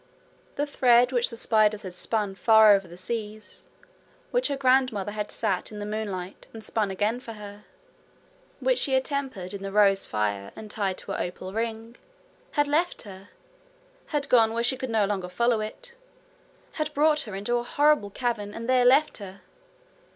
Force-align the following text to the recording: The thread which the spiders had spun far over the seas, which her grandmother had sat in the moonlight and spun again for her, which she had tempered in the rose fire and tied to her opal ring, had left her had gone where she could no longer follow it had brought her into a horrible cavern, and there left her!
The 0.55 0.65
thread 0.65 1.11
which 1.11 1.29
the 1.29 1.37
spiders 1.37 1.83
had 1.83 1.93
spun 1.93 2.33
far 2.33 2.73
over 2.73 2.87
the 2.87 2.97
seas, 2.97 3.65
which 4.31 4.47
her 4.47 4.57
grandmother 4.57 5.11
had 5.11 5.29
sat 5.29 5.71
in 5.71 5.77
the 5.77 5.85
moonlight 5.85 6.47
and 6.53 6.63
spun 6.63 6.89
again 6.89 7.19
for 7.19 7.33
her, 7.33 7.65
which 8.59 8.79
she 8.79 8.93
had 8.93 9.05
tempered 9.05 9.53
in 9.53 9.61
the 9.61 9.71
rose 9.71 10.07
fire 10.07 10.51
and 10.55 10.71
tied 10.71 10.97
to 10.97 11.11
her 11.11 11.21
opal 11.21 11.53
ring, 11.53 11.97
had 12.53 12.67
left 12.67 13.03
her 13.03 13.29
had 14.07 14.27
gone 14.27 14.53
where 14.55 14.63
she 14.63 14.75
could 14.75 14.89
no 14.89 15.05
longer 15.05 15.29
follow 15.29 15.61
it 15.61 15.93
had 16.71 16.91
brought 16.95 17.19
her 17.29 17.35
into 17.35 17.57
a 17.57 17.63
horrible 17.63 18.09
cavern, 18.09 18.55
and 18.55 18.67
there 18.67 18.85
left 18.85 19.17
her! 19.17 19.41